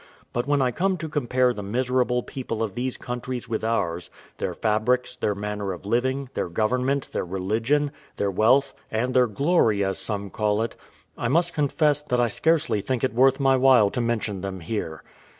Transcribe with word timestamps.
But 0.33 0.47
when 0.47 0.63
I 0.63 0.71
come 0.71 0.97
to 0.97 1.07
compare 1.07 1.53
the 1.53 1.61
miserable 1.61 2.23
people 2.23 2.63
of 2.63 2.73
these 2.73 2.97
countries 2.97 3.47
with 3.47 3.63
ours, 3.63 4.09
their 4.39 4.55
fabrics, 4.55 5.15
their 5.15 5.35
manner 5.35 5.73
of 5.73 5.85
living, 5.85 6.27
their 6.33 6.49
government, 6.49 7.09
their 7.11 7.23
religion, 7.23 7.91
their 8.17 8.31
wealth, 8.31 8.73
and 8.89 9.13
their 9.13 9.27
glory, 9.27 9.83
as 9.83 9.99
some 9.99 10.31
call 10.31 10.63
it, 10.63 10.75
I 11.19 11.27
must 11.27 11.53
confess 11.53 12.01
that 12.01 12.19
I 12.19 12.29
scarcely 12.29 12.81
think 12.81 13.03
it 13.03 13.13
worth 13.13 13.39
my 13.39 13.55
while 13.57 13.91
to 13.91 14.01
mention 14.01 14.41
them 14.41 14.61
here. 14.61 15.03